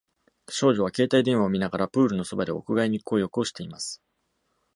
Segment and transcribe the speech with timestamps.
[0.49, 4.01] 少女は携帯電話を見ながらプールのそばで屋外日光浴をしています。